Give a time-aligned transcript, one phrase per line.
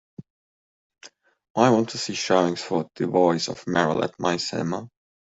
[1.55, 4.89] I want to see showings for The Voice of Merrill at my cinema.